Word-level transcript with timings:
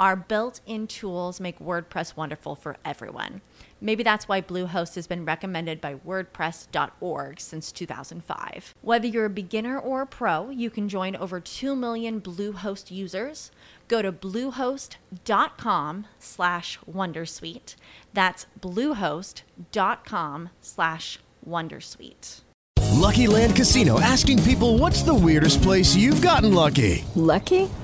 Our 0.00 0.16
built 0.16 0.60
in 0.66 0.86
tools 0.86 1.38
make 1.38 1.58
WordPress 1.60 2.16
wonderful 2.16 2.56
for 2.56 2.76
everyone. 2.84 3.42
Maybe 3.80 4.02
that's 4.02 4.26
why 4.26 4.40
Bluehost 4.40 4.94
has 4.94 5.06
been 5.06 5.24
recommended 5.24 5.80
by 5.80 5.96
WordPress.org 5.96 7.38
since 7.38 7.70
2005. 7.70 8.74
Whether 8.80 9.06
you're 9.06 9.26
a 9.26 9.30
beginner 9.30 9.78
or 9.78 10.02
a 10.02 10.06
pro, 10.06 10.50
you 10.50 10.70
can 10.70 10.88
join 10.88 11.14
over 11.14 11.38
2 11.38 11.76
million 11.76 12.20
Bluehost 12.20 12.90
users. 12.90 13.50
Go 13.86 14.00
to 14.00 14.10
bluehost.com 14.10 16.06
slash 16.18 16.78
wondersuite. 16.90 17.76
That's 18.12 18.46
bluehost.com 18.60 20.48
slash 20.60 21.18
wondersuite. 21.46 22.40
Lucky 22.94 23.26
Land 23.26 23.54
Casino 23.54 24.00
asking 24.00 24.42
people 24.44 24.78
what's 24.78 25.02
the 25.02 25.14
weirdest 25.14 25.60
place 25.60 25.94
you've 25.94 26.22
gotten 26.22 26.54
lucky? 26.54 27.04
Lucky? 27.14 27.68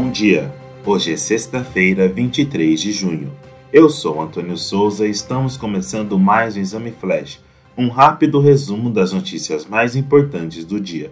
Bom 0.00 0.12
dia. 0.12 0.54
Hoje 0.86 1.12
é 1.12 1.16
sexta-feira, 1.16 2.06
23 2.06 2.80
de 2.80 2.92
junho. 2.92 3.32
Eu 3.72 3.90
sou 3.90 4.22
Antônio 4.22 4.56
Souza 4.56 5.04
e 5.04 5.10
estamos 5.10 5.56
começando 5.56 6.16
mais 6.16 6.56
um 6.56 6.60
Exame 6.60 6.92
Flash, 6.92 7.40
um 7.76 7.88
rápido 7.88 8.38
resumo 8.38 8.90
das 8.90 9.12
notícias 9.12 9.66
mais 9.66 9.96
importantes 9.96 10.64
do 10.64 10.78
dia. 10.78 11.10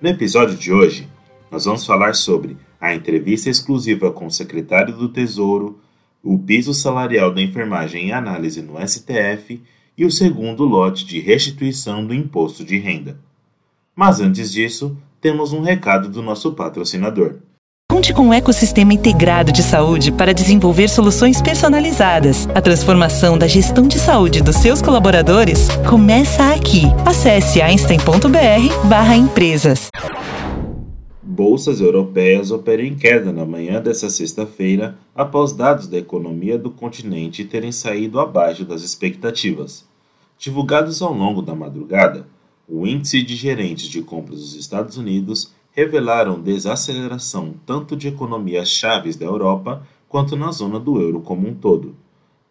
No 0.00 0.08
episódio 0.08 0.56
de 0.56 0.72
hoje, 0.72 1.06
nós 1.50 1.66
vamos 1.66 1.84
falar 1.84 2.14
sobre 2.14 2.56
a 2.80 2.94
entrevista 2.94 3.50
exclusiva 3.50 4.10
com 4.10 4.24
o 4.24 4.30
secretário 4.30 4.96
do 4.96 5.10
Tesouro, 5.10 5.78
o 6.22 6.38
piso 6.38 6.72
salarial 6.72 7.34
da 7.34 7.42
enfermagem 7.42 8.06
em 8.06 8.12
análise 8.12 8.62
no 8.62 8.80
STF 8.80 9.62
e 9.94 10.06
o 10.06 10.10
segundo 10.10 10.64
lote 10.64 11.04
de 11.04 11.20
restituição 11.20 12.06
do 12.06 12.14
imposto 12.14 12.64
de 12.64 12.78
renda. 12.78 13.20
Mas 13.94 14.22
antes 14.22 14.50
disso, 14.50 14.96
temos 15.20 15.52
um 15.52 15.60
recado 15.60 16.08
do 16.08 16.22
nosso 16.22 16.52
patrocinador. 16.52 17.40
Conte 17.96 18.12
com 18.12 18.26
um 18.26 18.34
ecossistema 18.34 18.92
integrado 18.92 19.50
de 19.50 19.62
saúde 19.62 20.12
para 20.12 20.34
desenvolver 20.34 20.86
soluções 20.86 21.40
personalizadas. 21.40 22.46
A 22.54 22.60
transformação 22.60 23.38
da 23.38 23.46
gestão 23.46 23.88
de 23.88 23.98
saúde 23.98 24.42
dos 24.42 24.56
seus 24.56 24.82
colaboradores 24.82 25.68
começa 25.88 26.52
aqui. 26.52 26.82
Acesse 27.06 27.62
einstein.br/empresas. 27.62 29.88
Bolsas 31.22 31.80
europeias 31.80 32.50
operam 32.50 32.84
em 32.84 32.94
queda 32.94 33.32
na 33.32 33.46
manhã 33.46 33.80
desta 33.80 34.10
sexta-feira 34.10 34.98
após 35.14 35.54
dados 35.54 35.88
da 35.88 35.96
economia 35.96 36.58
do 36.58 36.70
continente 36.70 37.46
terem 37.46 37.72
saído 37.72 38.20
abaixo 38.20 38.66
das 38.66 38.82
expectativas. 38.82 39.86
Divulgados 40.38 41.00
ao 41.00 41.14
longo 41.14 41.40
da 41.40 41.54
madrugada, 41.54 42.26
o 42.68 42.86
índice 42.86 43.22
de 43.22 43.34
gerentes 43.34 43.86
de 43.86 44.02
compras 44.02 44.40
dos 44.40 44.54
Estados 44.54 44.98
Unidos 44.98 45.56
revelaram 45.76 46.40
desaceleração 46.40 47.54
tanto 47.66 47.94
de 47.94 48.08
economias 48.08 48.70
chaves 48.70 49.14
da 49.14 49.26
Europa 49.26 49.86
quanto 50.08 50.34
na 50.34 50.50
zona 50.50 50.80
do 50.80 50.98
euro 50.98 51.20
como 51.20 51.46
um 51.46 51.54
todo. 51.54 51.94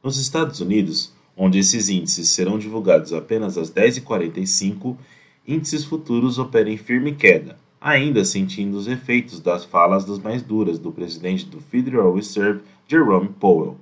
Nos 0.03 0.19
Estados 0.19 0.59
Unidos, 0.61 1.11
onde 1.35 1.57
esses 1.57 1.89
índices 1.89 2.29
serão 2.29 2.59
divulgados 2.59 3.11
apenas 3.11 3.57
às 3.57 3.71
10h45, 3.71 4.95
índices 5.47 5.83
futuros 5.83 6.37
operam 6.37 6.69
em 6.69 6.77
firme 6.77 7.15
queda, 7.15 7.57
ainda 7.81 8.23
sentindo 8.23 8.77
os 8.77 8.87
efeitos 8.87 9.39
das 9.39 9.65
falas 9.65 10.05
das 10.05 10.19
mais 10.19 10.43
duras 10.43 10.77
do 10.77 10.91
presidente 10.91 11.45
do 11.45 11.59
Federal 11.59 12.13
Reserve, 12.13 12.61
Jerome 12.87 13.29
Powell. 13.39 13.75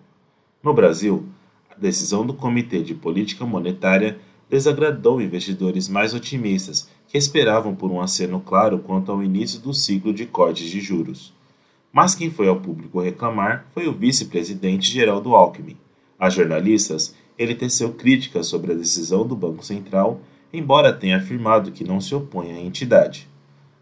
No 0.64 0.74
Brasil, 0.74 1.26
a 1.70 1.78
decisão 1.78 2.26
do 2.26 2.34
Comitê 2.34 2.82
de 2.82 2.96
Política 2.96 3.46
Monetária 3.46 4.18
desagradou 4.50 5.22
investidores 5.22 5.88
mais 5.88 6.14
otimistas 6.14 6.90
que 7.08 7.18
esperavam 7.18 7.76
por 7.76 7.92
um 7.92 8.02
aceno 8.02 8.40
claro 8.40 8.80
quanto 8.80 9.12
ao 9.12 9.24
início 9.24 9.60
do 9.60 9.74
ciclo 9.74 10.14
de 10.14 10.26
cortes 10.26 10.70
de 10.70 10.82
juros. 10.82 11.34
Mas 11.92 12.16
quem 12.16 12.32
foi 12.32 12.48
ao 12.48 12.60
público 12.60 13.00
reclamar 13.00 13.68
foi 13.74 13.88
o 13.88 13.94
vice-presidente 13.94 14.92
Geraldo 14.92 15.36
Alckmin. 15.36 15.78
A 16.18 16.30
jornalistas, 16.30 17.16
ele 17.38 17.54
teceu 17.54 17.94
críticas 17.94 18.48
sobre 18.48 18.72
a 18.72 18.76
decisão 18.76 19.28
do 19.28 19.36
Banco 19.36 19.64
Central, 19.64 20.22
embora 20.52 20.94
tenha 20.94 21.18
afirmado 21.18 21.72
que 21.72 21.84
não 21.84 22.02
se 22.02 22.16
opõe 22.16 22.52
à 22.52 22.60
entidade. 22.60 23.28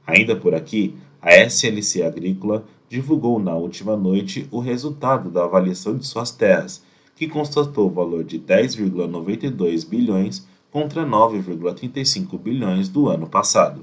Ainda 0.05 0.35
por 0.35 0.53
aqui, 0.53 0.95
a 1.22 1.33
SLC 1.35 2.03
Agrícola 2.03 2.66
divulgou 2.89 3.39
na 3.39 3.55
última 3.55 3.95
noite 3.95 4.47
o 4.51 4.59
resultado 4.59 5.29
da 5.29 5.45
avaliação 5.45 5.97
de 5.97 6.05
suas 6.05 6.31
terras, 6.31 6.83
que 7.16 7.28
constatou 7.28 7.88
o 7.88 7.93
valor 7.93 8.23
de 8.25 8.38
10,92 8.39 9.88
bilhões 9.88 10.45
contra 10.72 11.06
9,35 11.06 12.40
bilhões 12.40 12.88
do 12.88 13.09
ano 13.09 13.28
passado. 13.28 13.82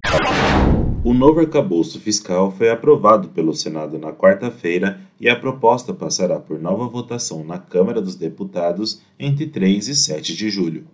O 1.05 1.13
novo 1.13 1.39
arcabouço 1.39 2.01
fiscal 2.01 2.51
foi 2.51 2.71
aprovado 2.71 3.29
pelo 3.29 3.55
Senado 3.55 3.99
na 3.99 4.13
quarta-feira 4.13 5.01
e 5.21 5.29
a 5.29 5.37
proposta 5.37 5.93
passará 5.93 6.41
por 6.41 6.59
nova 6.59 6.89
votação 6.89 7.45
na 7.45 7.59
Câmara 7.59 8.01
dos 8.01 8.17
Deputados 8.17 9.01
entre 9.19 9.47
3 9.47 9.89
e 9.89 9.95
7 9.95 10.35
de 10.35 10.51
julho. 10.51 10.87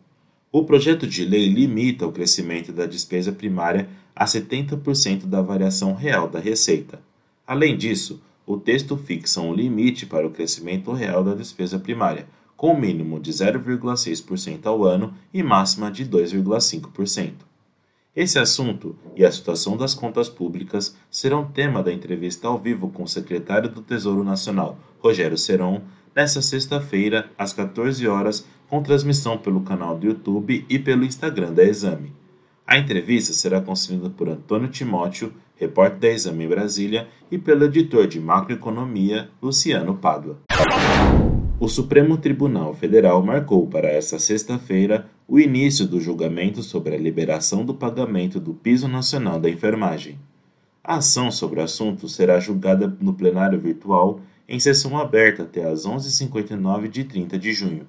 O 0.52 0.64
projeto 0.64 1.06
de 1.06 1.24
lei 1.24 1.48
limita 1.48 2.06
o 2.06 2.12
crescimento 2.12 2.72
da 2.72 2.86
despesa 2.86 3.32
primária 3.32 3.88
a 4.14 4.24
70% 4.24 5.26
da 5.26 5.40
variação 5.40 5.94
real 5.94 6.28
da 6.28 6.38
receita. 6.38 7.00
Além 7.46 7.76
disso, 7.76 8.20
o 8.46 8.56
texto 8.56 8.96
fixa 8.96 9.40
um 9.40 9.54
limite 9.54 10.06
para 10.06 10.26
o 10.26 10.30
crescimento 10.30 10.92
real 10.92 11.24
da 11.24 11.34
despesa 11.34 11.78
primária, 11.78 12.26
com 12.64 12.74
mínimo 12.74 13.20
de 13.20 13.30
0,6% 13.30 14.64
ao 14.64 14.84
ano 14.84 15.12
e 15.34 15.42
máxima 15.42 15.90
de 15.90 16.06
2,5%. 16.06 17.32
Esse 18.16 18.38
assunto 18.38 18.96
e 19.14 19.22
a 19.22 19.30
situação 19.30 19.76
das 19.76 19.92
contas 19.94 20.30
públicas 20.30 20.96
serão 21.10 21.44
tema 21.44 21.82
da 21.82 21.92
entrevista 21.92 22.48
ao 22.48 22.58
vivo 22.58 22.88
com 22.88 23.02
o 23.02 23.06
secretário 23.06 23.68
do 23.68 23.82
Tesouro 23.82 24.24
Nacional, 24.24 24.78
Rogério 24.98 25.36
Seron, 25.36 25.82
nesta 26.16 26.40
sexta-feira, 26.40 27.30
às 27.36 27.52
14 27.52 28.08
horas, 28.08 28.46
com 28.66 28.82
transmissão 28.82 29.36
pelo 29.36 29.60
canal 29.60 29.98
do 29.98 30.06
YouTube 30.06 30.64
e 30.66 30.78
pelo 30.78 31.04
Instagram 31.04 31.52
da 31.52 31.64
Exame. 31.64 32.14
A 32.66 32.78
entrevista 32.78 33.34
será 33.34 33.60
concedida 33.60 34.08
por 34.08 34.26
Antônio 34.26 34.68
Timóteo, 34.68 35.34
repórter 35.56 35.98
da 35.98 36.08
Exame 36.08 36.48
Brasília, 36.48 37.08
e 37.30 37.36
pelo 37.36 37.66
editor 37.66 38.06
de 38.06 38.18
macroeconomia, 38.18 39.28
Luciano 39.42 39.96
Pádua. 39.96 40.38
O 41.60 41.68
Supremo 41.68 42.18
Tribunal 42.18 42.74
Federal 42.74 43.22
marcou 43.22 43.64
para 43.68 43.88
esta 43.88 44.18
sexta-feira 44.18 45.08
o 45.26 45.38
início 45.38 45.86
do 45.86 46.00
julgamento 46.00 46.64
sobre 46.64 46.96
a 46.96 46.98
liberação 46.98 47.64
do 47.64 47.72
pagamento 47.72 48.40
do 48.40 48.52
piso 48.52 48.88
nacional 48.88 49.38
da 49.38 49.48
enfermagem. 49.48 50.18
A 50.82 50.96
ação 50.96 51.30
sobre 51.30 51.60
o 51.60 51.62
assunto 51.62 52.08
será 52.08 52.40
julgada 52.40 52.94
no 53.00 53.14
plenário 53.14 53.58
virtual 53.58 54.20
em 54.48 54.58
sessão 54.58 54.98
aberta 54.98 55.44
até 55.44 55.64
às 55.64 55.86
11h59 55.86 56.88
de 56.88 57.04
30 57.04 57.38
de 57.38 57.52
junho. 57.52 57.86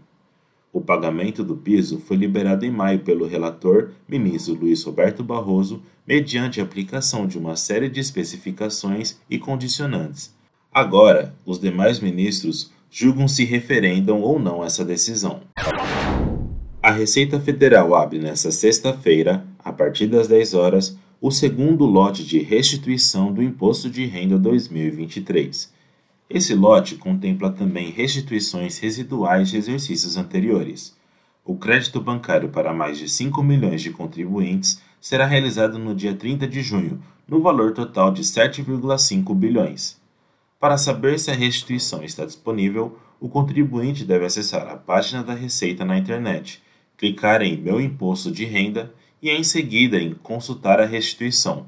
O 0.71 0.79
pagamento 0.79 1.43
do 1.43 1.57
piso 1.57 1.99
foi 1.99 2.17
liberado 2.17 2.65
em 2.65 2.71
maio 2.71 2.99
pelo 2.99 3.25
relator, 3.25 3.91
ministro 4.07 4.53
Luiz 4.53 4.83
Roberto 4.83 5.23
Barroso, 5.23 5.81
mediante 6.07 6.61
a 6.61 6.63
aplicação 6.63 7.25
de 7.25 7.37
uma 7.37 7.55
série 7.55 7.89
de 7.89 7.99
especificações 7.99 9.19
e 9.27 9.39
condicionantes. 9.39 10.35
Agora, 10.71 11.33
os 11.45 11.59
demais 11.59 11.99
ministros 11.99 12.74
julgam 12.97 13.27
se 13.27 13.43
referendam 13.43 14.21
ou 14.21 14.39
não 14.39 14.63
essa 14.63 14.85
decisão. 14.85 15.41
A 16.81 16.91
Receita 16.91 17.37
Federal 17.41 17.93
abre 17.93 18.19
nesta 18.19 18.53
sexta-feira, 18.53 19.45
a 19.59 19.73
partir 19.73 20.07
das 20.07 20.29
10 20.29 20.53
horas, 20.53 20.97
o 21.19 21.29
segundo 21.29 21.83
lote 21.83 22.23
de 22.23 22.39
restituição 22.39 23.33
do 23.33 23.43
Imposto 23.43 23.89
de 23.89 24.05
Renda 24.05 24.39
2023. 24.39 25.73
Esse 26.29 26.55
lote 26.55 26.95
contempla 26.95 27.51
também 27.51 27.91
restituições 27.91 28.77
residuais 28.77 29.49
de 29.49 29.57
exercícios 29.57 30.15
anteriores. 30.15 30.95
O 31.43 31.57
crédito 31.57 31.99
bancário 31.99 32.47
para 32.47 32.73
mais 32.73 32.97
de 32.97 33.09
5 33.09 33.43
milhões 33.43 33.81
de 33.81 33.91
contribuintes 33.91 34.81
será 35.01 35.25
realizado 35.25 35.77
no 35.77 35.93
dia 35.93 36.15
30 36.15 36.47
de 36.47 36.61
junho, 36.61 37.03
no 37.27 37.41
valor 37.41 37.73
total 37.73 38.13
de 38.13 38.23
7,5 38.23 39.35
bilhões. 39.35 40.04
Para 40.59 40.77
saber 40.77 41.19
se 41.19 41.31
a 41.31 41.35
restituição 41.35 42.03
está 42.03 42.25
disponível, 42.25 42.97
o 43.19 43.29
contribuinte 43.29 44.05
deve 44.05 44.25
acessar 44.25 44.67
a 44.67 44.75
página 44.75 45.23
da 45.23 45.33
Receita 45.33 45.83
na 45.83 45.97
internet 45.97 46.63
clicar 46.97 47.41
em 47.41 47.57
Meu 47.57 47.79
Imposto 47.81 48.31
de 48.31 48.45
Renda 48.45 48.93
e 49.21 49.29
em 49.29 49.43
seguida 49.43 49.97
em 49.97 50.13
Consultar 50.13 50.79
a 50.79 50.85
restituição. 50.85 51.67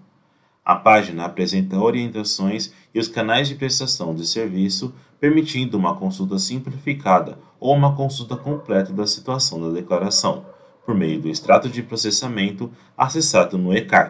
A 0.63 0.75
página 0.75 1.25
apresenta 1.25 1.77
orientações 1.77 2.73
e 2.93 2.99
os 2.99 3.07
canais 3.07 3.47
de 3.47 3.55
prestação 3.55 4.13
de 4.13 4.27
serviço, 4.27 4.93
permitindo 5.19 5.77
uma 5.77 5.95
consulta 5.95 6.37
simplificada 6.37 7.39
ou 7.59 7.73
uma 7.73 7.95
consulta 7.95 8.35
completa 8.35 8.91
da 8.91 9.07
situação 9.07 9.61
da 9.61 9.69
declaração, 9.69 10.45
por 10.85 10.95
meio 10.95 11.19
do 11.19 11.29
extrato 11.29 11.67
de 11.69 11.83
processamento 11.83 12.71
acessado 12.97 13.57
no 13.57 13.73
ECAC. 13.73 14.09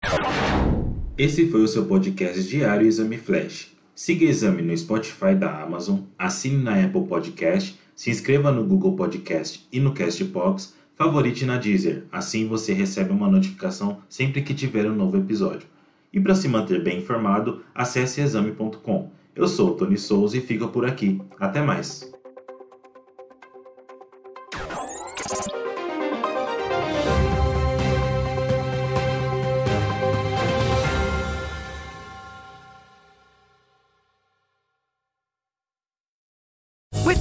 Esse 1.18 1.50
foi 1.50 1.62
o 1.62 1.68
seu 1.68 1.86
podcast 1.86 2.44
diário 2.44 2.86
Exame 2.86 3.18
Flash. 3.18 3.77
Siga 3.98 4.26
o 4.26 4.30
Exame 4.30 4.62
no 4.62 4.78
Spotify 4.78 5.34
da 5.34 5.64
Amazon, 5.64 6.02
assine 6.20 6.64
na 6.64 6.86
Apple 6.86 7.08
Podcast, 7.08 7.80
se 7.96 8.12
inscreva 8.12 8.52
no 8.52 8.64
Google 8.64 8.96
Podcast 8.96 9.68
e 9.72 9.80
no 9.80 9.92
Castbox 9.92 10.76
favorite 10.94 11.44
na 11.48 11.58
Deezer, 11.58 12.04
assim 12.12 12.48
você 12.48 12.74
recebe 12.74 13.12
uma 13.12 13.28
notificação 13.28 13.98
sempre 14.08 14.44
que 14.44 14.54
tiver 14.54 14.86
um 14.86 14.94
novo 14.94 15.18
episódio. 15.18 15.68
E 16.14 16.20
para 16.20 16.36
se 16.36 16.48
manter 16.48 16.84
bem 16.84 17.00
informado, 17.00 17.64
acesse 17.74 18.22
exame.com. 18.22 19.10
Eu 19.36 19.48
sou 19.48 19.72
o 19.72 19.74
Tony 19.74 19.98
Souza 19.98 20.38
e 20.38 20.42
fico 20.42 20.68
por 20.68 20.86
aqui. 20.86 21.20
Até 21.40 21.64
mais! 21.64 22.17